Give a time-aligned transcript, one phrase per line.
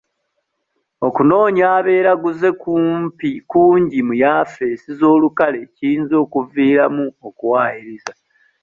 [1.07, 2.47] Okunoonya abeeraguze
[3.51, 8.13] kungi mu yafeesi z'olukale ekiyinza okuviiramu okuwayiriza.